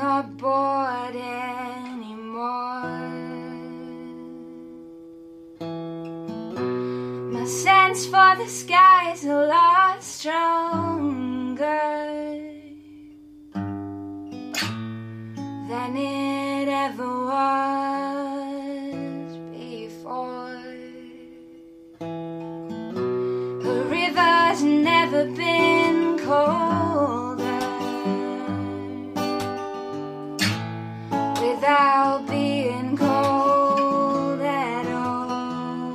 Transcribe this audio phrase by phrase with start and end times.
[0.00, 2.00] not bored anymore.
[7.34, 11.58] My sense for the sky is a lot stronger
[15.68, 18.16] than it ever was
[19.52, 20.64] before.
[23.66, 26.79] The river's never been cold.
[31.60, 35.94] Without being cold at all.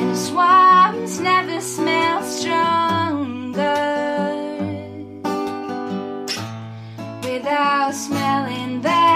[0.00, 3.52] And swamps never smell stronger
[7.22, 9.12] without smelling bad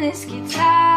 [0.00, 0.87] this guitar.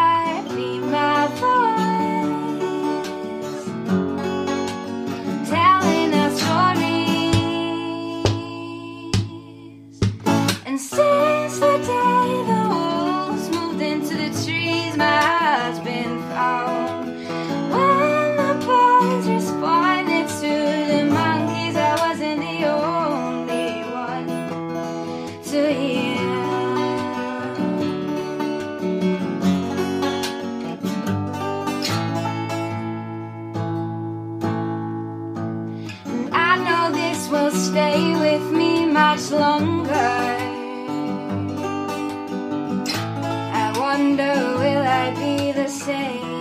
[25.52, 26.16] To hear.
[36.06, 39.94] And I know this will stay with me much longer.
[43.64, 46.41] I wonder, will I be the same?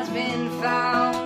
[0.00, 1.19] has been found.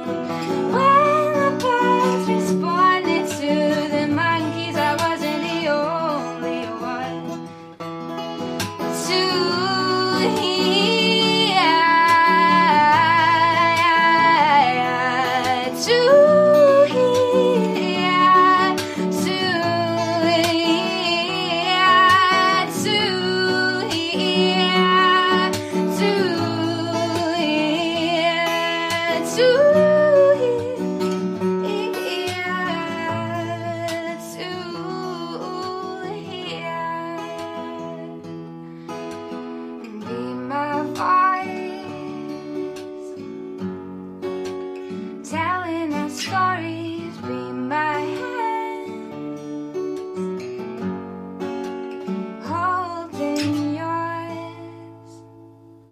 [46.24, 46.83] Sorry.